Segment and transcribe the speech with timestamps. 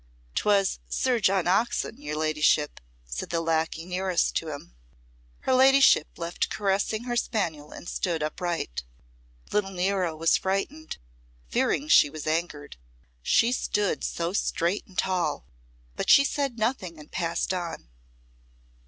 [0.33, 4.73] "'Twas Sir John Oxon, your ladyship," said the lacquey nearest to him.
[5.41, 8.83] Her ladyship left caressing her spaniel and stood upright.
[9.51, 10.97] Little Nero was frightened,
[11.49, 12.77] fearing she was angered;
[13.21, 15.45] she stood so straight and tall,
[15.95, 17.87] but she said nothing and passed on.